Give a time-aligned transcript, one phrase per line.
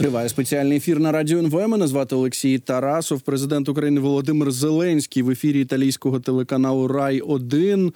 [0.00, 1.68] Триває спеціальний ефір на радіо НВ.
[1.68, 3.20] Мене звати Олексій Тарасов.
[3.20, 7.92] Президент України Володимир Зеленський в ефірі італійського телеканалу Рай 1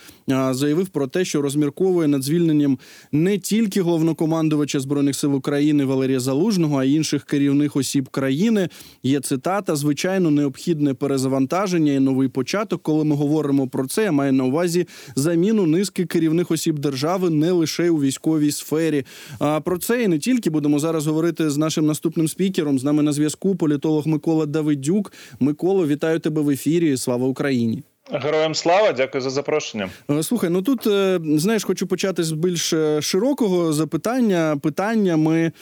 [0.51, 2.79] заявив про те, що розмірковує над звільненням
[3.13, 8.69] не тільки головнокомандувача збройних сил України Валерія Залужного, а й інших керівних осіб країни.
[9.03, 12.83] Є цитата: звичайно, необхідне перезавантаження і новий початок.
[12.83, 17.53] Коли ми говоримо про це, я маю на увазі заміну низки керівних осіб держави не
[17.53, 19.05] лише у військовій сфері.
[19.39, 22.79] А про це і не тільки будемо зараз говорити з нашим наступним спікером.
[22.79, 25.13] З нами на зв'язку політолог Микола Давидюк.
[25.41, 26.97] Микола, вітаю тебе в ефірі.
[26.97, 27.83] Слава Україні!
[28.11, 29.91] Героям слава, дякую за запрошення.
[30.11, 34.59] Е, слухай, ну тут е, знаєш, хочу почати з більш е, широкого запитання.
[34.63, 35.53] Питання ми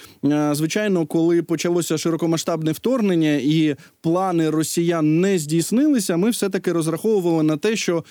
[0.52, 6.16] звичайно, коли почалося широкомасштабне вторгнення і плани росіян не здійснилися.
[6.16, 8.04] Ми все таки розраховували на те, що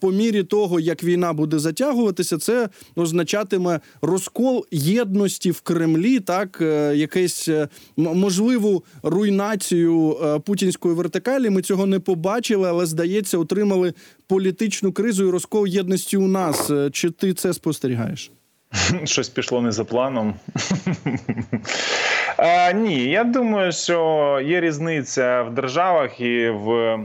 [0.00, 6.58] по мірі того, як війна буде затягуватися, це означатиме розкол єдності в Кремлі, так
[6.94, 7.48] якесь
[7.96, 11.50] можливу руйнацію путінської вертикалі.
[11.50, 13.94] Ми цього не побачили, але здається, отримали отримали
[14.26, 16.70] політичну кризу і розкол єдності у нас.
[16.70, 18.32] Е, чи ти це спостерігаєш?
[19.04, 20.34] Щось пішло не за планом.
[22.36, 26.98] а, Ні, я думаю, що є різниця в державах і в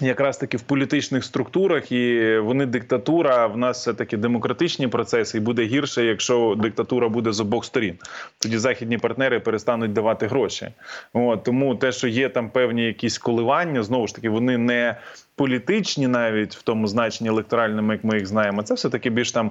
[0.00, 3.46] якраз таки в політичних структурах, і вони диктатура.
[3.46, 7.98] В нас все таки демократичні процеси, і буде гірше, якщо диктатура буде з обох сторін.
[8.38, 10.68] Тоді західні партнери перестануть давати гроші.
[11.12, 14.96] От тому те, що є там певні якісь коливання, знову ж таки, вони не
[15.36, 18.62] політичні, навіть в тому значенні електоральному, як ми їх знаємо.
[18.62, 19.50] Це все таки більш там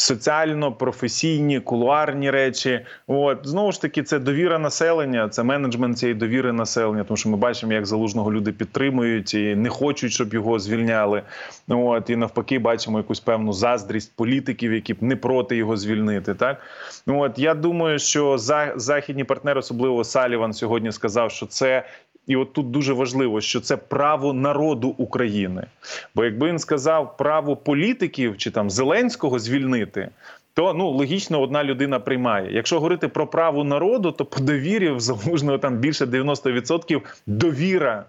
[0.00, 2.80] соціально професійні, кулуарні речі.
[3.06, 7.04] От знову ж таки, це довіра населення, це менеджмент цієї довіри населення.
[7.04, 11.22] Тому що ми бачимо, як залужного люди підтримують і не хочуть, щоб його звільняли.
[11.68, 16.34] От і навпаки, бачимо якусь певну заздрість політиків, які б не проти його звільнити.
[16.34, 16.60] Так
[17.06, 18.38] от я думаю, що
[18.76, 21.84] західні партнери, особливо Саліван, сьогодні сказав, що це
[22.30, 25.66] і от тут дуже важливо, що це право народу України.
[26.14, 30.08] Бо якби він сказав право політиків чи там Зеленського звільнити,
[30.54, 32.52] то ну логічно одна людина приймає.
[32.52, 38.04] Якщо говорити про право народу, то по довірі в залужного там більше 90% довіра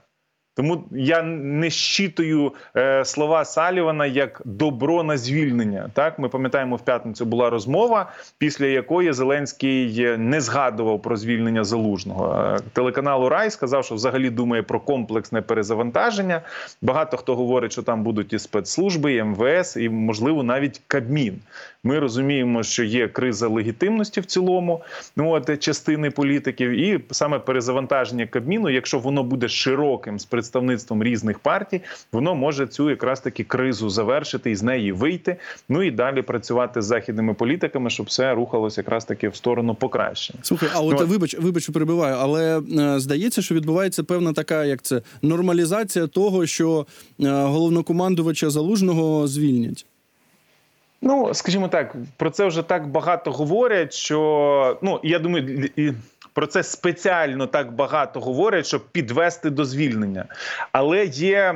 [0.54, 5.90] тому я не щитую е, слова Салівана як добро на звільнення.
[5.94, 12.56] Так ми пам'ятаємо, в п'ятницю була розмова, після якої Зеленський не згадував про звільнення залужного.
[12.56, 16.42] Е, телеканалу Рай сказав, що взагалі думає про комплексне перезавантаження.
[16.82, 21.40] Багато хто говорить, що там будуть і спецслужби, і МВС, і можливо навіть Кабмін.
[21.84, 24.82] Ми розуміємо, що є криза легітимності в цілому,
[25.16, 31.40] ну от частини політиків, і саме перезавантаження Кабміну, якщо воно буде широким з представництвом різних
[31.40, 31.82] партій,
[32.12, 35.38] воно може цю якраз таки кризу завершити і з неї вийти.
[35.70, 40.40] Ну і далі працювати з західними політиками, щоб все рухалося якраз таки в сторону покращення.
[40.42, 44.82] Слухай, а от ну, вибач, вибач, перебиваю, але е, здається, що відбувається певна така, як
[44.82, 46.86] це нормалізація того, що
[47.20, 49.86] е, головнокомандувача залужного звільнять.
[51.02, 55.94] Ну, скажімо так, про це вже так багато говорять, що ну я думаю, і
[56.34, 60.26] про це спеціально так багато говорять, щоб підвести до звільнення.
[60.72, 61.56] Але є е,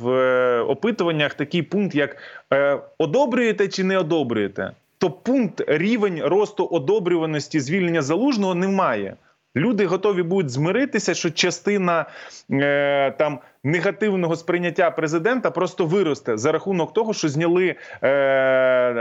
[0.00, 2.16] в опитуваннях такий пункт, як
[2.52, 4.72] е, одобрюєте чи не одобрюєте.
[4.98, 9.16] То пункт рівень росту одобрюваності звільнення залужного немає.
[9.56, 12.06] Люди готові будуть змиритися, що частина
[12.50, 17.76] е, там негативного сприйняття президента просто виросте за рахунок того, що зняли е,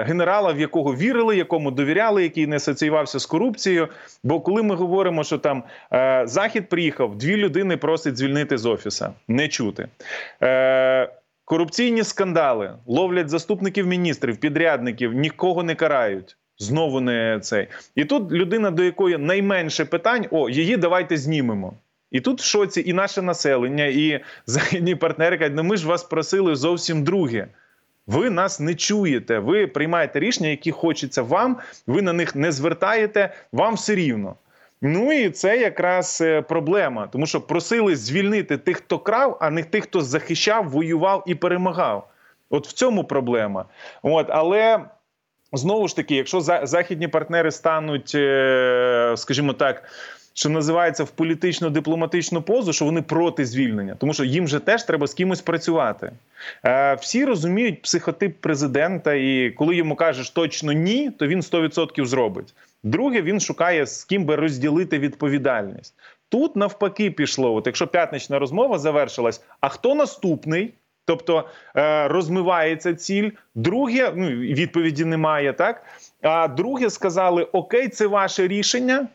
[0.07, 3.87] генерала, в якого вірили, якому довіряли, який не асоціювався з корупцією.
[4.23, 5.63] Бо коли ми говоримо, що там
[5.93, 9.87] е, захід приїхав, дві людини просить звільнити з офіса, не чути.
[10.43, 11.09] Е,
[11.45, 16.37] Корупційні скандали ловлять заступників міністрів, підрядників, нікого не карають.
[16.61, 17.67] Знову не цей.
[17.95, 21.73] І тут людина, до якої найменше питань, о, її давайте знімемо.
[22.11, 26.03] І тут в шоці і наше населення, і західні партнери кажуть, ну ми ж вас
[26.03, 27.47] просили зовсім друге.
[28.07, 31.57] Ви нас не чуєте, ви приймаєте рішення, які хочеться вам,
[31.87, 34.35] ви на них не звертаєте, вам все рівно.
[34.81, 39.63] Ну і це якраз е, проблема, тому що просили звільнити тих, хто крав, а не
[39.63, 42.07] тих, хто захищав, воював і перемагав.
[42.49, 43.65] От в цьому проблема.
[44.01, 44.79] От, Але
[45.53, 49.83] знову ж таки, якщо західні партнери стануть, е, скажімо так
[50.33, 55.07] що називається в політично-дипломатичну позу, що вони проти звільнення, тому що їм же теж треба
[55.07, 56.11] з кимось працювати.
[56.65, 62.53] Е, всі розуміють психотип президента, і коли йому кажеш точно ні, то він 100% зробить.
[62.83, 65.93] Друге, він шукає з ким би розділити відповідальність.
[66.29, 67.53] Тут навпаки пішло.
[67.53, 70.73] От якщо п'ятнична розмова завершилась, а хто наступний?
[71.11, 73.31] Тобто е, розмивається ціль.
[73.55, 75.83] Друге, ну відповіді немає, так
[76.21, 79.07] а друге сказали: Окей, це ваше рішення.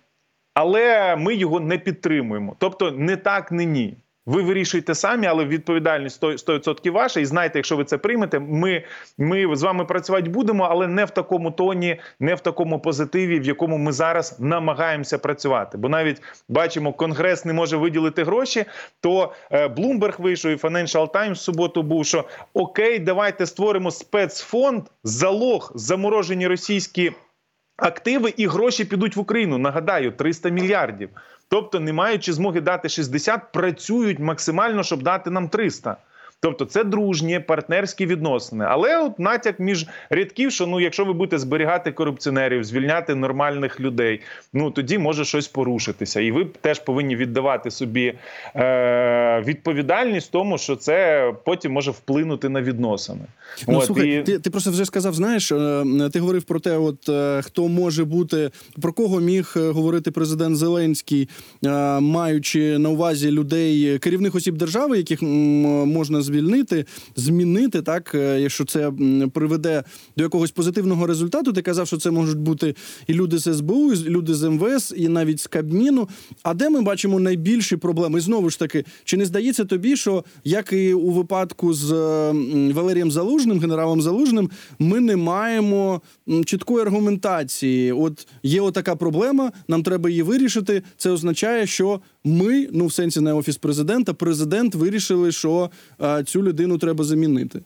[0.54, 2.56] але ми його не підтримуємо.
[2.58, 3.96] Тобто, не так, не ні.
[4.26, 7.20] Ви вирішуєте самі, але відповідальність 100% ваша.
[7.20, 8.84] І знаєте, якщо ви це приймете, ми
[9.18, 13.44] ми з вами працювати будемо, але не в такому тоні, не в такому позитиві, в
[13.44, 15.78] якому ми зараз намагаємося працювати.
[15.78, 18.64] Бо навіть бачимо, конгрес не може виділити гроші.
[19.00, 22.24] То Bloomberg вийшов і Financial Times в суботу був, що
[22.54, 27.12] окей, давайте створимо спецфонд, залог заморожені російські
[27.76, 29.58] активи і гроші підуть в Україну.
[29.58, 31.10] Нагадаю, 300 мільярдів.
[31.48, 35.96] Тобто, не маючи змоги дати 60, працюють максимально, щоб дати нам 300.
[36.40, 38.64] Тобто це дружні партнерські відносини.
[38.68, 44.20] Але от натяк між рядків, що ну, якщо ви будете зберігати корупціонерів, звільняти нормальних людей,
[44.52, 46.20] ну тоді може щось порушитися.
[46.20, 48.14] І ви теж повинні віддавати собі
[48.56, 53.24] е, відповідальність, тому що це потім може вплинути на відносини.
[53.68, 54.22] Ну, от, слухай, і...
[54.22, 58.04] ти ти просто вже сказав, знаєш, е, ти говорив про те, от е, хто може
[58.04, 58.50] бути,
[58.82, 61.28] про кого міг е, говорити президент Зеленський,
[62.00, 66.84] маючи на увазі людей, керівних осіб держави, яких можна звільнити,
[67.16, 68.92] змінити так, е, якщо це
[69.32, 69.84] приведе
[70.16, 71.52] до якогось позитивного результату.
[71.52, 72.74] Ти казав, що це можуть бути
[73.06, 76.08] і люди з СБУ, і люди з МВС, і навіть з Кабміну.
[76.42, 78.18] А де ми бачимо найбільші проблеми?
[78.18, 81.92] І знову ж таки, чи не здається тобі, що як і у випадку з
[82.72, 86.00] Валерієм Залужним, генералом Залужним, ми не маємо
[86.44, 87.92] чіткої аргументації?
[87.92, 90.82] От є отака проблема, нам треба її вирішити.
[90.96, 96.42] Це означає, що ми, ну в сенсі не офіс президента, президент вирішили, що а, цю
[96.42, 97.60] людину треба замінити.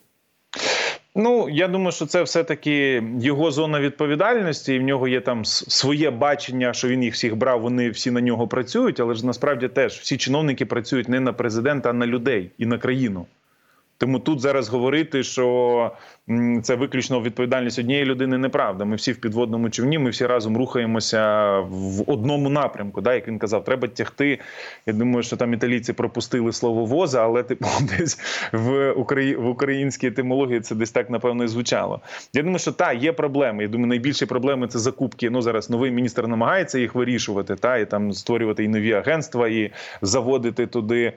[1.14, 6.10] Ну, я думаю, що це все-таки його зона відповідальності, і в нього є там своє
[6.10, 7.60] бачення, що він їх всіх брав.
[7.60, 11.90] Вони всі на нього працюють, але ж насправді теж всі чиновники працюють не на президента,
[11.90, 13.26] а на людей і на країну.
[14.00, 15.90] Тому тут зараз говорити, що
[16.62, 18.84] це виключно відповідальність однієї людини, неправда.
[18.84, 23.00] Ми всі в підводному човні, ми всі разом рухаємося в одному напрямку.
[23.00, 24.38] Да, Як він казав, треба тягти.
[24.86, 27.66] Я думаю, що там італійці пропустили слово воза, але типу
[27.98, 28.20] десь
[28.52, 29.36] в Украї...
[29.36, 32.00] в українській етимології це десь так напевно і звучало.
[32.34, 33.62] Я думаю, що та є проблеми.
[33.62, 35.30] Я думаю, найбільші проблеми це закупки.
[35.30, 39.70] Ну зараз новий міністр намагається їх вирішувати, та і там створювати і нові агентства, і
[40.02, 41.12] заводити туди.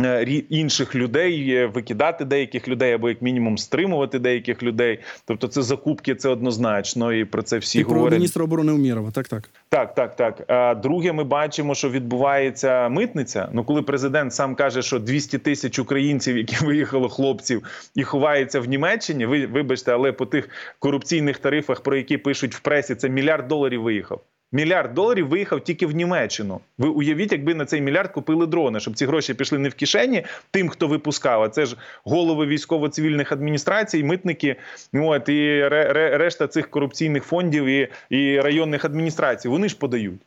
[0.00, 4.98] Е, інших людей викидати деяких людей або як мінімум стримувати деяких людей.
[5.24, 8.08] Тобто, це закупки, це однозначно, і про це всі і говорять.
[8.08, 9.10] про міністра оборони Умірова.
[9.10, 10.44] Так, так, так, так, так.
[10.48, 13.48] А друге, ми бачимо, що відбувається митниця.
[13.52, 17.62] Ну, коли президент сам каже, що 200 тисяч українців, які виїхали хлопців,
[17.94, 19.26] і ховаються в Німеччині.
[19.26, 20.48] Ви вибачте, але по тих
[20.78, 24.20] корупційних тарифах, про які пишуть в пресі, це мільярд доларів виїхав.
[24.52, 26.60] Мільярд доларів виїхав тільки в Німеччину.
[26.78, 30.24] Ви уявіть, якби на цей мільярд купили дрони, щоб ці гроші пішли не в кишені
[30.50, 31.42] тим, хто випускав.
[31.42, 34.56] А це ж голови військово-цивільних адміністрацій, митники.
[34.94, 39.48] От і решта цих корупційних фондів і, і районних адміністрацій.
[39.48, 40.20] Вони ж подають.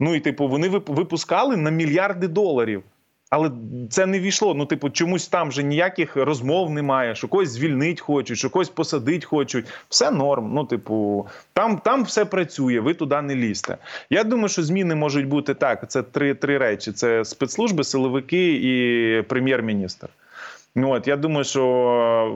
[0.00, 2.82] Ну і типу, вони випускали на мільярди доларів.
[3.30, 3.50] Але
[3.90, 4.54] це не війшло.
[4.54, 9.24] Ну, типу, чомусь там вже ніяких розмов немає, що когось звільнить хочуть, що когось посадить
[9.24, 9.66] хочуть.
[9.88, 10.54] Все норм.
[10.54, 13.78] Ну, типу, там там все працює, ви туди не лізьте.
[14.10, 15.90] Я думаю, що зміни можуть бути так.
[15.90, 20.08] Це три три речі: це спецслужби, силовики і прем'єр-міністр.
[20.78, 21.66] Ну от я думаю, що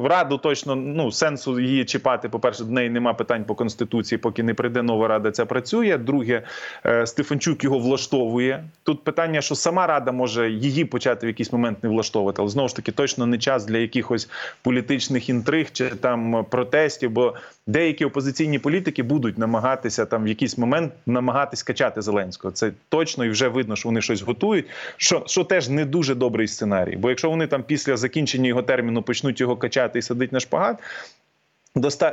[0.00, 2.28] в раду точно ну сенсу її чіпати.
[2.28, 5.30] По перше, до неї нема питань по конституції, поки не прийде нова рада.
[5.30, 5.98] Це працює.
[5.98, 6.42] Друге,
[6.86, 8.64] е, Стефанчук його влаштовує.
[8.82, 12.68] Тут питання, що сама рада може її почати в якийсь момент не влаштовувати, але знову
[12.68, 14.28] ж таки точно не час для якихось
[14.62, 17.10] політичних інтриг чи там протестів.
[17.10, 17.34] Бо
[17.66, 22.52] деякі опозиційні політики будуть намагатися там в якийсь момент намагатись качати Зеленського.
[22.52, 24.66] Це точно і вже видно, що вони щось готують.
[24.96, 26.96] Що що теж не дуже добрий сценарій.
[26.96, 30.78] Бо якщо вони там після закінчення його терміну почнуть його качати і садити на шпагат.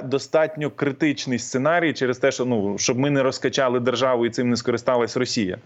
[0.03, 4.55] Достатньо критичний сценарій через те, що ну щоб ми не розкачали державу і цим не
[4.55, 5.57] скористалась Росія.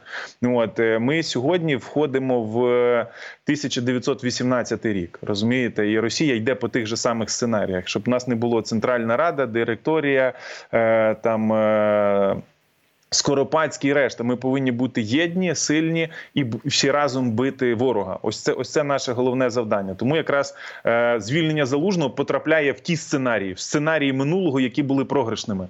[0.44, 5.20] От е, ми сьогодні входимо в 1918 рік.
[5.22, 9.18] Розумієте, і Росія йде по тих же самих сценаріях, щоб у нас не було Центральна
[9.18, 10.34] Рада, директорія
[10.74, 11.54] е, там.
[13.14, 18.20] Скоропадський решта, ми повинні бути єдні, сильні і всі разом бити ворога.
[18.22, 19.96] Ось це ось це наше головне завдання.
[19.96, 25.68] Тому якраз е, звільнення залужного потрапляє в ті сценарії, в сценарії минулого, які були програшними.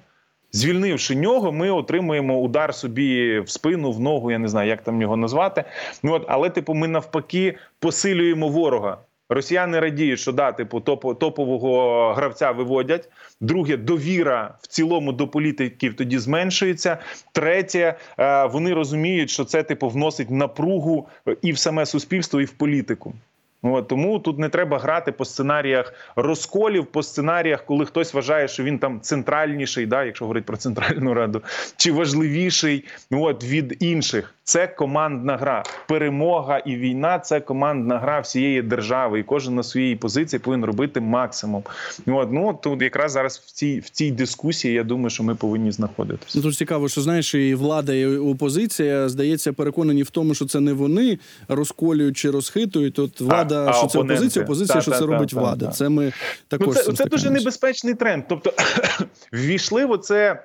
[0.51, 4.31] Звільнивши нього, ми отримуємо удар собі в спину, в ногу.
[4.31, 5.63] Я не знаю, як там його назвати.
[6.03, 8.97] Ну от, але, типу, ми навпаки посилюємо ворога.
[9.33, 13.09] Росіяни радіють, що да, типу топ, топового гравця виводять.
[13.41, 16.97] Друге, довіра в цілому до політиків тоді зменшується.
[17.31, 21.07] Третє, е, вони розуміють, що це типу вносить напругу
[21.41, 23.13] і в саме суспільство, і в політику.
[23.61, 28.63] От, тому тут не треба грати по сценаріях розколів, по сценаріях, коли хтось вважає, що
[28.63, 31.41] він там центральніший, да, якщо говорить про центральну раду,
[31.77, 34.35] чи важливіший от, від інших.
[34.51, 35.63] Це командна гра.
[35.87, 41.01] Перемога і війна це командна гра всієї держави, і кожен на своїй позиції повинен робити
[41.01, 41.63] максимум.
[42.07, 45.71] От, ну тут якраз зараз в цій в цій дискусії я думаю, що ми повинні
[45.71, 46.31] знаходитися.
[46.35, 50.59] Ну, Тут цікаво, що знаєш, і влада, і опозиція здається, переконані в тому, що це
[50.59, 52.93] не вони розколюють чи розхитують.
[52.93, 55.67] Тут влада, а, що а це опозиція, опозиція, та, що та, це та, робить влада.
[55.67, 56.13] Це ми
[56.47, 58.23] також ну, це, це дуже небезпечний тренд.
[58.29, 58.53] Тобто
[59.33, 60.43] ввійшли в оце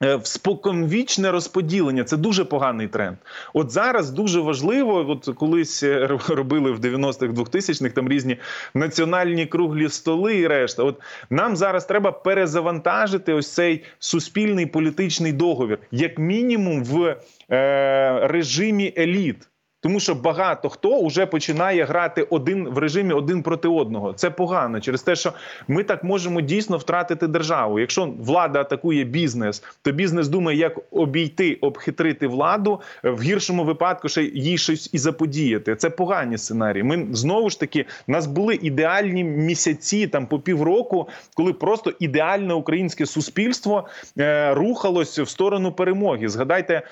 [0.00, 3.16] в споконвічне розподілення це дуже поганий тренд.
[3.54, 8.36] От зараз дуже важливо, от колись е, робили в 90-х, 2000-х там різні
[8.74, 10.82] національні круглі столи і решта.
[10.82, 11.00] От
[11.30, 17.16] нам зараз треба перезавантажити ось цей суспільний політичний договір, як мінімум в
[17.50, 19.48] е, режимі еліт.
[19.80, 24.12] Тому що багато хто вже починає грати один в режимі один проти одного.
[24.12, 25.32] Це погано через те, що
[25.68, 27.80] ми так можемо дійсно втратити державу.
[27.80, 34.22] Якщо влада атакує бізнес, то бізнес думає, як обійти, обхитрити владу в гіршому випадку, ще
[34.22, 35.76] їй щось і заподіяти.
[35.76, 36.82] Це погані сценарії.
[36.82, 43.06] Ми знову ж таки нас були ідеальні місяці там по півроку, коли просто ідеальне українське
[43.06, 43.86] суспільство
[44.18, 46.28] е, рухалось в сторону перемоги.
[46.28, 46.82] Згадайте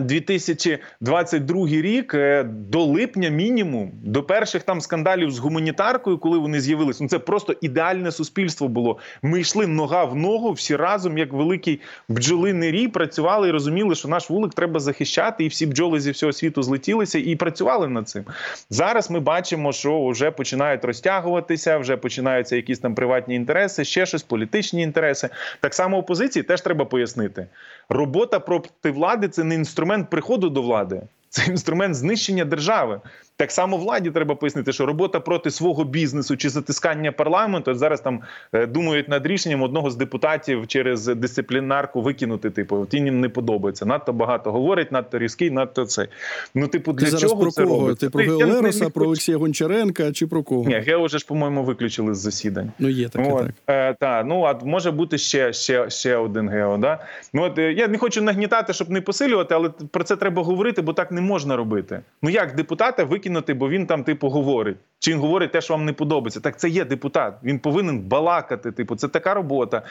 [0.00, 7.04] 2022 рік е, до липня, мінімум, до перших там скандалів з гуманітаркою, коли вони з'явилися,
[7.04, 8.98] ну це просто ідеальне суспільство було.
[9.22, 14.08] Ми йшли нога в ногу, всі разом, як великий бджолиний рій, працювали і розуміли, що
[14.08, 18.24] наш вулик треба захищати, і всі бджоли зі всього світу злетілися і працювали над цим.
[18.70, 24.22] Зараз ми бачимо, що вже починають розтягуватися, вже починаються якісь там приватні інтереси, ще щось,
[24.22, 25.28] політичні інтереси.
[25.60, 27.46] Так само опозиції теж треба пояснити.
[27.88, 33.00] Робота проти влади це не інструмент приходу до влади, це інструмент знищення держави.
[33.38, 38.20] Так само владі треба пояснити, що робота проти свого бізнесу чи затискання парламенту зараз там
[38.52, 42.50] е, думають над рішенням одного з депутатів через дисциплінарку викинути.
[42.50, 43.86] Типу, ті їм не подобається.
[43.86, 46.08] Надто багато говорить, надто різкий, надто це.
[46.54, 47.80] Ну, типу, для Ти чого про це кого?
[47.80, 48.06] робиться?
[48.06, 50.64] Ти про Геолероса, про Олексія Гончаренка чи про кого?
[50.64, 52.72] Ні, Гео вже ж, по-моєму, виключили з засідань.
[52.78, 53.54] Ну є таке, от, так.
[53.66, 56.76] Е, та, ну а може бути ще ще, ще один Гео.
[56.76, 56.98] Да?
[57.32, 60.82] Ну от е, я не хочу нагнітати, щоб не посилювати, але про це треба говорити,
[60.82, 62.00] бо так не можна робити.
[62.22, 64.76] Ну як депутата викинути, бо він там типу, говорить.
[64.98, 66.40] Чи він говорить те, що вам не подобається?
[66.40, 67.34] Так це є депутат.
[67.42, 68.72] Він повинен балакати.
[68.72, 69.82] Типу, це така робота.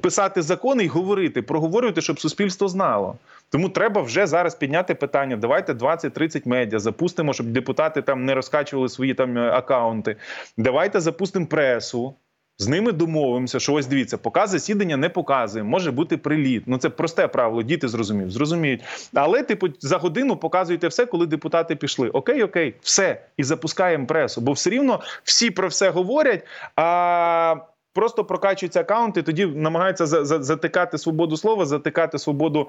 [0.00, 3.16] Писати закони і говорити, проговорювати, щоб суспільство знало.
[3.50, 5.36] Тому треба вже зараз підняти питання.
[5.36, 10.16] Давайте 20-30 медіа запустимо, щоб депутати там не розкачували свої там е, акаунти.
[10.56, 12.14] Давайте запустимо пресу.
[12.58, 16.62] З ними домовимося, що ось дивіться, показ засідання не показує, може бути приліт.
[16.66, 17.62] Ну це просте правило.
[17.62, 18.82] Діти зрозуміють, зрозуміють.
[19.14, 22.08] Але, типу, за годину показуєте все, коли депутати пішли.
[22.08, 24.40] Окей, окей, все і запускаємо пресу.
[24.40, 26.44] Бо все рівно всі про все говорять.
[26.76, 27.56] а...
[27.94, 32.68] Просто прокачуються акаунти, тоді намагаються затикати свободу слова, затикати свободу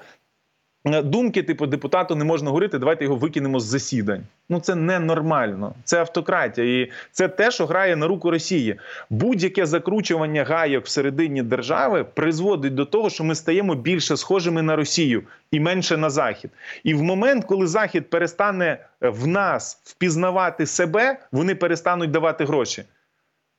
[0.86, 4.24] думки, типу, депутату не можна говорити, давайте його викинемо з засідань.
[4.50, 5.74] Ну це ненормально.
[5.84, 8.76] Це автократія, і це те, що грає на руку Росії.
[9.10, 15.24] Будь-яке закручування гайок всередині держави призводить до того, що ми стаємо більше схожими на Росію
[15.52, 16.52] і менше на Захід.
[16.84, 22.84] І в момент, коли Захід перестане в нас впізнавати себе, вони перестануть давати гроші.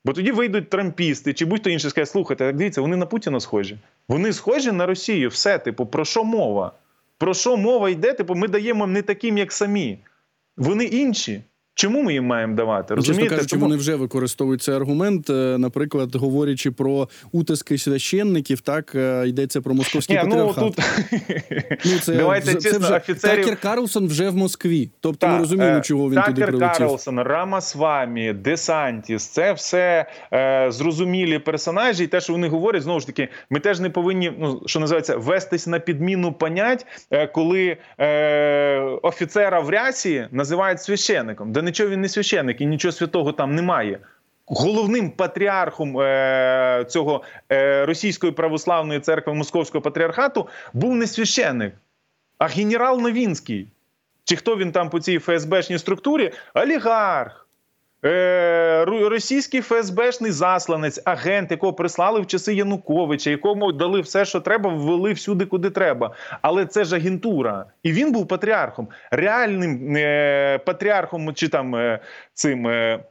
[0.05, 3.79] Бо тоді вийдуть трампісти чи будь-хто інший скаже, слухайте, дивіться, вони на Путіна схожі.
[4.09, 5.29] Вони схожі на Росію.
[5.29, 6.73] Все, типу, про що мова?
[7.19, 8.13] Про що мова йде?
[8.13, 10.05] Типу, ми даємо не таким, як самі.
[10.57, 11.43] Вони інші.
[11.79, 12.95] Чому ми їм маємо давати?
[12.95, 13.23] Розумієте?
[13.23, 13.67] Чесно кажучи, Тому...
[13.67, 15.31] вони вже використовують цей аргумент.
[15.31, 20.65] Е, наприклад, говорячи про утиски священників, так е, йдеться про московський Ні, патріархат.
[20.65, 20.85] Ну, тут...
[21.85, 23.45] ну, це, Давайте це, чесно, вже офіцерів...
[23.45, 24.91] Такер Карлсон вже в Москві.
[25.01, 26.69] Тобто так, ми розуміємо, е, чого він Такер туди прилетів.
[26.69, 33.01] Такер Карлсон, Рамасвамі, Десантіс це все е, зрозумілі персонажі, і те, що вони говорять, знову
[33.01, 37.77] ж таки, ми теж не повинні, ну що називається, вестись на підміну понять, е, коли
[38.01, 43.99] е, офіцера в рясі називають священником нічого він не священник і нічого святого там немає.
[44.47, 51.75] Головним патріархом е, цього е, російської православної церкви Московського патріархату був не священник,
[52.39, 53.69] а генерал Новінський.
[54.25, 56.33] Чи хто він там по цій ФСБшній структурі?
[56.55, 57.46] Олігарх.
[58.05, 64.71] Е, російський ФСБшний засланець, агент, якого прислали в часи Януковича, якому дали все, що треба,
[64.71, 66.15] ввели всюди, куди треба.
[66.43, 72.01] Але це ж агентура, і він був патріархом, реальним е, патріархом чи там е,
[72.35, 72.67] цим.
[72.67, 73.05] Е,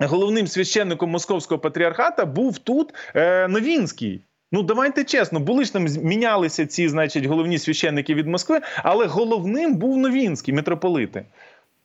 [0.00, 4.24] Головним священником московського патріархата був тут е, Новінський.
[4.52, 9.74] Ну давайте чесно, були ж там мінялися ці, значить, головні священники від Москви, але головним
[9.74, 11.24] був Новінський митрополити.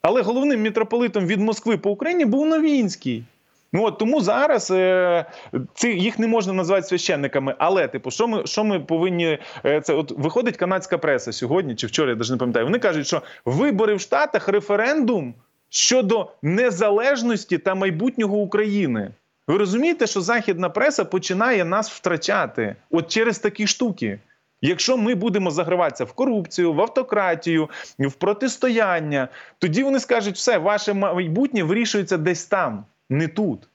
[0.06, 3.24] Але головним митрополитом від Москви по Україні був Новінський.
[3.74, 5.26] Ну от тому зараз е,
[5.74, 7.56] ці їх не можна назвати священниками.
[7.58, 9.94] Але, типу, що ми що ми повинні е, це?
[9.94, 12.66] От виходить канадська преса сьогодні чи вчора, я навіть не пам'ятаю.
[12.66, 15.34] Вони кажуть, що вибори в Штатах референдум
[15.70, 19.12] щодо незалежності та майбутнього України.
[19.48, 24.20] Ви розумієте, що західна преса починає нас втрачати от через такі штуки.
[24.66, 29.28] Якщо ми будемо заграватися в корупцію, в автократію, в протистояння,
[29.60, 33.68] тоді вони скажуть, все, ваше майбутнє вирішується десь там, не тут.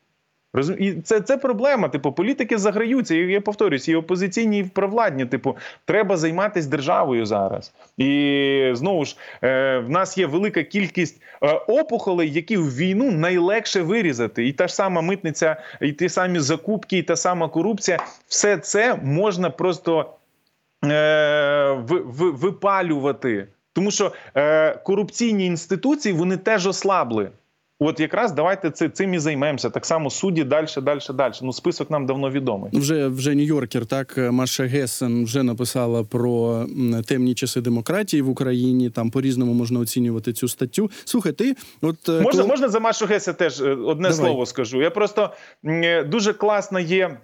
[0.78, 1.88] І це це проблема.
[1.88, 3.14] Типу, політики заграються.
[3.14, 5.26] І я повторюсь, і опозиційні, і провладні.
[5.26, 7.72] Типу, треба займатися державою зараз.
[7.98, 13.82] І знову ж е, в нас є велика кількість е, опухолей, які в війну найлегше
[13.82, 14.46] вирізати.
[14.46, 18.98] І та ж сама митниця, і ті самі закупки, і та сама корупція все це
[19.02, 20.17] можна просто
[22.16, 23.48] випалювати.
[23.72, 27.30] Тому що е, корупційні інституції вони теж ослабли.
[27.80, 29.70] От якраз давайте цим і займемося.
[29.70, 31.32] Так само судді далі, далі, далі.
[31.42, 32.70] Ну, список нам давно відомий.
[32.72, 36.66] Вже вже Нью-Йоркер, так Маша Гесен вже написала про
[37.06, 38.90] темні часи демократії в Україні.
[38.90, 40.90] Там по різному можна оцінювати цю статтю.
[41.04, 42.44] Слухай, ти от можна коли...
[42.44, 44.26] можна за Машу Гесен теж е, одне Давай.
[44.26, 44.82] слово скажу.
[44.82, 45.30] Я просто
[45.64, 47.18] е, дуже класно є.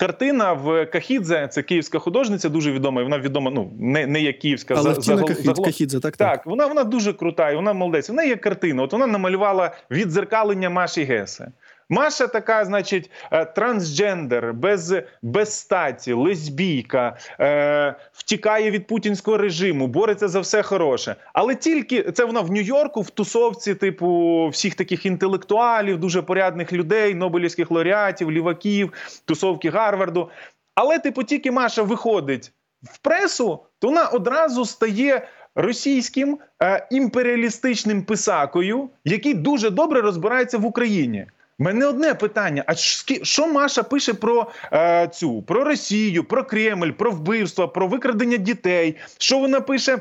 [0.00, 3.02] Картина в Кахідзе, це київська художниця, дуже відома.
[3.02, 5.64] Вона відома, ну не не як київська Але за, загал, Кахід, загал...
[5.64, 6.32] Кахідзе, так, так.
[6.32, 8.08] Так, вона вона дуже крута, і вона молодець.
[8.08, 8.82] Вона є картина.
[8.82, 11.52] От вона намалювала відзеркалення Маші Гесе.
[11.90, 20.28] Маша така, значить, е, трансджендер, без без статі, лесбійка, е, втікає від путінського режиму, бореться
[20.28, 21.16] за все хороше.
[21.32, 27.14] Але тільки це вона в Нью-Йорку, в тусовці, типу, всіх таких інтелектуалів, дуже порядних людей,
[27.14, 28.92] Нобелівських лауреатів, ліваків,
[29.24, 30.30] тусовки Гарварду.
[30.74, 35.28] Але, типу, тільки Маша виходить в пресу, то вона одразу стає.
[35.54, 41.26] Російським е, імперіалістичним писакою, який дуже добре розбирається в Україні
[41.60, 42.74] мене одне питання: а
[43.22, 48.96] що Маша пише про е, цю про Росію, про Кремль, про вбивство, про викрадення дітей?
[49.18, 49.98] Що вона пише?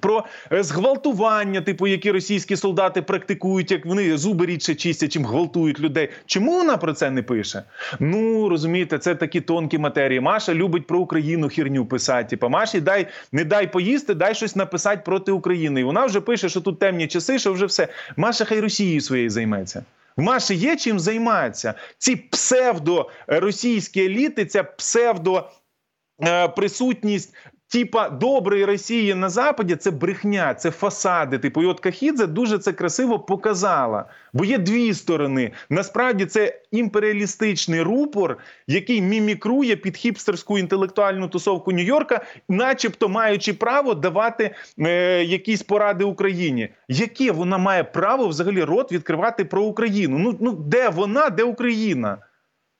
[0.00, 5.80] Про е, зґвалтування, типу, які російські солдати практикують, як вони зуби рідше чистять, чим гвалтують
[5.80, 6.08] людей.
[6.26, 7.62] Чому вона про це не пише?
[8.00, 10.20] Ну розумієте, це такі тонкі матерії.
[10.20, 12.28] Маша любить про Україну хірню писати.
[12.30, 15.80] Типу, Маші дай не дай поїсти, дай щось написати проти України.
[15.80, 17.88] І вона вже пише, що тут темні часи, що вже все.
[18.16, 19.84] Маша хай Росією своєю займеться.
[20.16, 21.74] В Маші є чим займатися.
[21.98, 25.50] Ці псевдоросійські еліти, ця псевдо.
[26.24, 26.48] Е,
[27.72, 31.38] типа доброї Росії на Западі це брехня, це фасади.
[31.38, 34.04] Типу, і от Кахідзе дуже це красиво показала.
[34.32, 35.52] Бо є дві сторони.
[35.70, 44.54] Насправді це імперіалістичний рупор, який мімікрує під хіпстерську інтелектуальну тусовку Нью-Йорка, начебто маючи право давати
[44.78, 46.68] е, якісь поради Україні.
[46.88, 50.18] Яке вона має право взагалі рот відкривати про Україну?
[50.18, 52.18] Ну ну де вона, де Україна?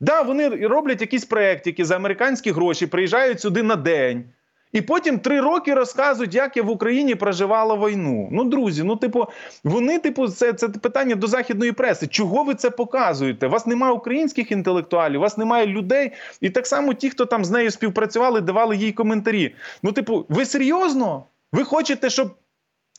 [0.00, 4.24] Да, вони роблять якісь проекти, які за американські гроші приїжджають сюди на день.
[4.72, 8.28] І потім три роки розказують, як я в Україні проживала війну.
[8.32, 9.26] Ну, друзі, ну типу,
[9.64, 12.06] вони, типу, це це питання до західної преси.
[12.06, 13.46] Чого ви це показуєте?
[13.46, 16.12] У вас немає українських інтелектуалів, у вас немає людей.
[16.40, 19.54] І так само ті, хто там з нею співпрацювали, давали їй коментарі.
[19.82, 21.24] Ну, типу, ви серйозно?
[21.52, 22.35] Ви хочете, щоб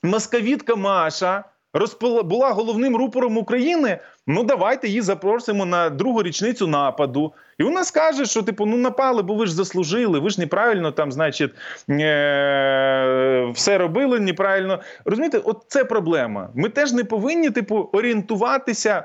[0.03, 3.99] москавітка Маша розпила була головним рупором України.
[4.27, 7.33] Ну давайте її запросимо на другу річницю нападу.
[7.57, 11.11] І вона скаже, що типу, ну напали, бо ви ж заслужили, ви ж неправильно там,
[11.11, 11.51] значить,
[11.89, 14.79] е- все робили неправильно.
[15.05, 16.49] Розумієте, от це проблема.
[16.55, 19.03] Ми теж не повинні, типу, орієнтуватися.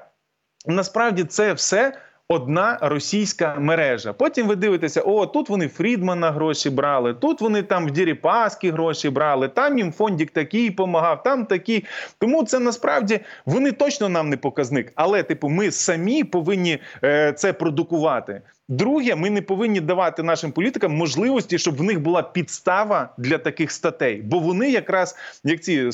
[0.67, 1.93] Насправді це все
[2.29, 4.13] одна російська мережа.
[4.13, 9.11] Потім ви дивитеся, о, тут вони Фрідмана гроші брали, тут вони там в Діріпаски гроші
[9.11, 11.85] брали, там їм фондік такий помагав, там такий.
[12.19, 14.93] Тому це насправді вони точно нам не показник.
[14.95, 18.43] Але, типу, ми самі повинні е, це продукувати.
[18.71, 23.71] Друге, ми не повинні давати нашим політикам можливості, щоб в них була підстава для таких
[23.71, 25.93] статей, бо вони якраз як ці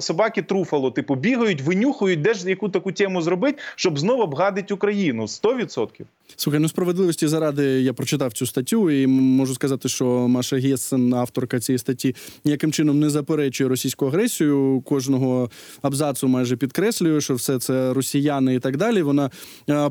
[0.00, 5.22] собаки труфало, типу бігають, винюхують, де ж яку таку тему зробити, щоб знову обгадити Україну
[5.22, 5.88] 100%.
[6.36, 11.60] Слухай, ну справедливості заради я прочитав цю статтю, і можу сказати, що Маша Гєссен, авторка
[11.60, 12.14] цієї статті,
[12.44, 14.82] ніяким чином не заперечує російську агресію.
[14.86, 15.50] Кожного
[15.82, 19.02] абзацу майже підкреслює, що все це росіяни і так далі.
[19.02, 19.30] Вона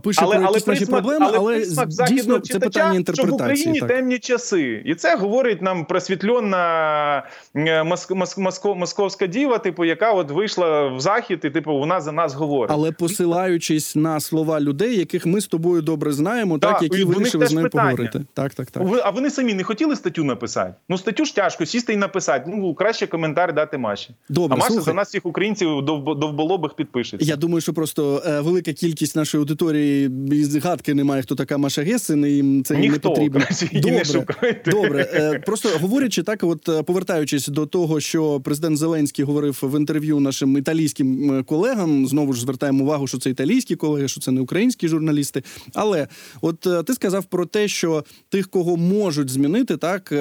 [0.03, 3.33] пише але, про якісь наші проблеми, але, але дійсно західного це читача, питання що в.
[3.33, 3.89] Україні так.
[3.89, 7.23] темні часи, і це говорить нам просвітльона
[7.55, 12.11] е, моск, моск, московська діва, типу, яка от вийшла в захід, і типу вона за
[12.11, 12.71] нас говорить.
[12.73, 17.45] Але посилаючись на слова людей, яких ми з тобою добре знаємо, так, Так, які вирішили
[17.45, 17.69] з питання.
[17.69, 18.21] поговорити.
[18.33, 18.83] Так, так, так.
[19.03, 20.73] А вони самі не хотіли статтю написати?
[20.89, 22.51] Ну статтю ж тяжко сісти і написати.
[22.55, 24.09] Ну краще коментар дати Маші.
[24.29, 24.85] Добре, а Маша слухай.
[24.85, 27.27] за нас всіх українців довбо- довболобих підпишеться.
[27.27, 31.70] Я думаю, що просто е, велика кількість нашої аудиторії і згадки немає, хто така Маша
[31.77, 33.41] Гесин, і їм це Ніхто не потрібно.
[33.71, 34.71] її не шукайте.
[34.71, 39.79] Добре, Е, просто говорячи так, от е, повертаючись до того, що президент Зеленський говорив в
[39.79, 44.41] інтерв'ю нашим італійським колегам, знову ж звертаємо увагу, що це італійські колеги, що це не
[44.41, 45.43] українські журналісти.
[45.73, 46.07] Але
[46.41, 50.13] от е, ти сказав про те, що тих, кого можуть змінити, так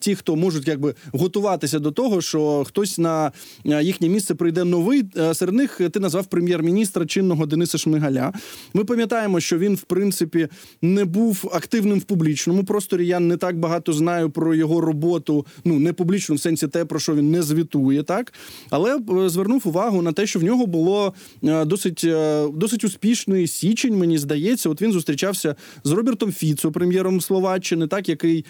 [0.00, 3.32] ті, хто можуть якби готуватися до того, що хтось на
[3.64, 5.04] їхнє місце прийде новий.
[5.34, 8.32] Серед них ти назвав прем'єр-міністра чинного Дениса Шмигаля.
[8.74, 10.48] Ми пам'ятаємо, що він, в принципі,
[10.82, 13.06] не був активним в публічному просторі.
[13.06, 15.46] Я не так багато знаю про його роботу.
[15.64, 18.32] Ну не публічну в сенсі те, про що він не звітує, так
[18.70, 23.46] але е, звернув увагу на те, що в нього було е, досить е, досить успішний
[23.46, 23.98] січень.
[23.98, 25.54] Мені здається, от він зустрічався
[25.84, 28.44] з Робертом Фіцо, прем'єром Словаччини, так який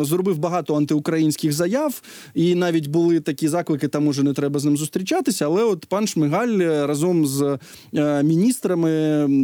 [0.00, 2.02] зробив багато антиукраїнських заяв,
[2.34, 5.44] і навіть були такі заклики, там уже не треба з ним зустрічатися.
[5.44, 7.58] Але от пан Шмигаль разом з
[8.22, 8.90] міністрами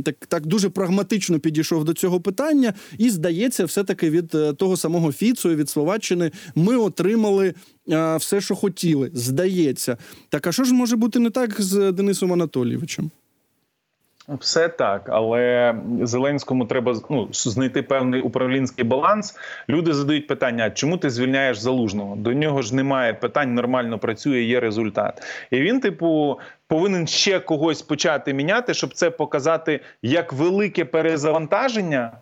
[0.05, 1.50] так, так дуже прагматично підійшов
[1.85, 6.77] до цього питання, і здається, все таки від е, того самого Фіцу від Словаччини ми
[6.77, 7.55] отримали.
[7.91, 9.97] е, Все, що хотіли, здається.
[10.29, 13.11] Так а що ж може бути не так з Денисом Анатолійовичем?
[14.39, 19.39] Все так, але Зеленському треба ну, знайти певний управлінський баланс.
[19.69, 22.17] Люди задають питання: чому ти звільняєш залужного?
[22.17, 25.23] До нього ж немає питань, нормально працює, є результат.
[25.51, 32.13] І він, типу, повинен ще когось почати міняти, щоб це показати як велике перезавантаження.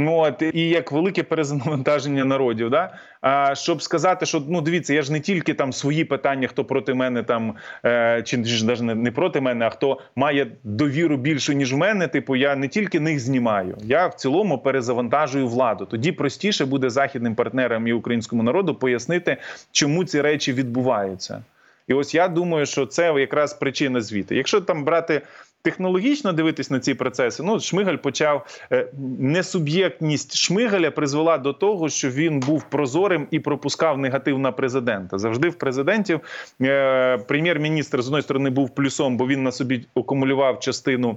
[0.00, 2.94] Ну, от, і як велике перезавантаження народів, да?
[3.20, 6.94] а, щоб сказати, що ну дивіться, я ж не тільки там свої питання, хто проти
[6.94, 11.74] мене там, е, чи ж навіть не, проти мене, а хто має довіру більше, ніж
[11.74, 12.08] в мене.
[12.08, 15.86] Типу, я не тільки них знімаю, я в цілому перезавантажую владу.
[15.86, 19.36] Тоді простіше буде західним партнерам і українському народу пояснити,
[19.72, 21.42] чому ці речі відбуваються.
[21.88, 24.36] І ось я думаю, що це якраз причина звіти.
[24.36, 25.22] Якщо там брати.
[25.68, 32.10] Технологічно дивитись на ці процеси, ну Шмигаль почав е, несуб'єктність Шмигаля призвела до того, що
[32.10, 35.18] він був прозорим і пропускав негатив на президента.
[35.18, 36.20] Завжди в президентів
[36.62, 41.16] е, прем'єр-міністр з одної сторони був плюсом, бо він на собі акумулював частину.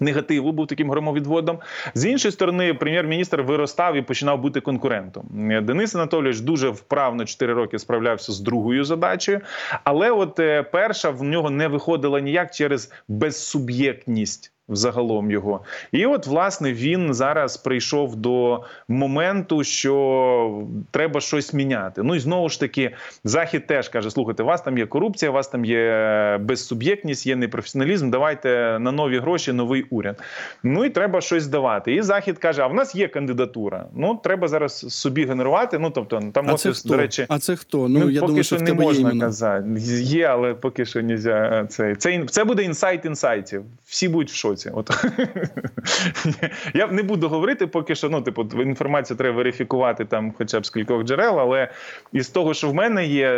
[0.00, 1.58] Негативу був таким громовідводом.
[1.94, 5.24] З іншої сторони, прем'єр-міністр виростав і починав бути конкурентом.
[5.62, 9.40] Денис Анатолійович дуже вправно 4 роки справлявся з другою задачею,
[9.84, 14.52] але от е, перша в нього не виходила ніяк через безсуб'єктність.
[14.70, 15.60] Взагалом його,
[15.92, 22.02] і от власне він зараз прийшов до моменту, що треба щось міняти.
[22.02, 22.90] Ну і знову ж таки,
[23.24, 27.36] захід теж каже: слухайте, у вас там є корупція, у вас там є безсуб'єктність, є
[27.36, 28.10] непрофесіоналізм.
[28.10, 30.22] Давайте на нові гроші, новий уряд.
[30.62, 31.94] Ну і треба щось давати.
[31.94, 33.86] І захід каже: а в нас є кандидатура.
[33.94, 35.78] Ну треба зараз собі генерувати.
[35.78, 37.88] Ну тобто, там А офіс, до речі, А це хто?
[37.88, 39.66] Ну, я поки думаю, що що не тебе є можна казати.
[40.00, 41.66] Є, але поки що не можна.
[41.66, 43.62] Це, це, це буде інсайт інсайтів.
[43.86, 44.59] Всі будуть в шоці.
[44.74, 44.90] От.
[46.74, 48.08] Я не буду говорити, поки що.
[48.10, 51.68] Ну, типу, інформацію треба верифікувати там, хоча б з кількох джерел, але
[52.12, 53.28] із того, що в мене є,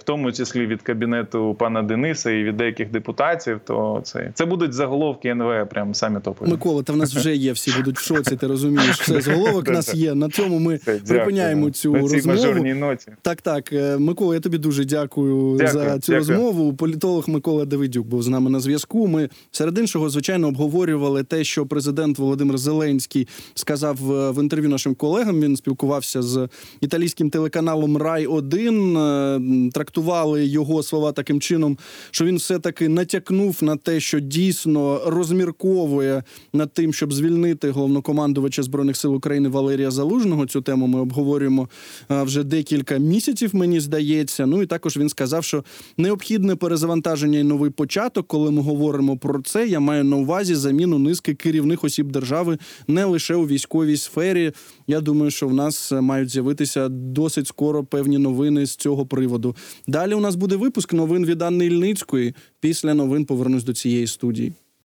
[0.00, 4.72] в тому числі від кабінету пана Дениса і від деяких депутатів, то це, це будуть
[4.72, 6.50] заголовки НВ, прям самі топові.
[6.50, 9.00] Микола, та в нас вже є, всі будуть в шоці, ти розумієш.
[9.00, 10.14] Все, заголовок нас є.
[10.14, 12.64] На цьому ми припиняємо цю На цій розмову.
[12.74, 13.12] ноті.
[13.22, 13.72] Так, так.
[13.72, 16.18] Е, Микола, я тобі дуже дякую, Дякую, за цю дякую.
[16.18, 16.74] розмову.
[16.74, 19.06] Політолог Микола Давидюк був з нами на зв'язку.
[19.06, 24.94] Ми серед іншого, звичайно, обговорювали те, що президент Володимир Зеленський сказав в в інтерв'ю нашим
[24.94, 25.40] колегам.
[25.40, 26.48] Він спілкувався з
[26.80, 31.78] італійським телеканалом Рай 1 Трактували його слова таким чином,
[32.10, 36.22] що він все таки натякнув на те, що дійсно розмірковує
[36.52, 40.46] над тим, щоб звільнити головнокомандувача збройних сил України Валерія Залужного.
[40.46, 41.68] Цю тему ми обговорюємо
[42.10, 43.54] е, вже декілька місяців.
[43.54, 44.46] Мені здається.
[44.46, 45.64] Ну і також він сказав, що
[45.96, 48.26] необхідне перезавантаження і новий початок.
[48.26, 53.04] Коли ми говоримо про це, я маю на увазі заміну низки керівних осіб держави не
[53.04, 54.52] лише у військовій сфері.
[54.86, 59.56] Я думаю, що в нас е, мають з'явитися досить скоро певні новини з цього приводу.
[59.86, 62.34] Далі у нас буде випуск новин від Анни Ільницької.
[62.60, 64.52] Після новин повернусь до цієї студії.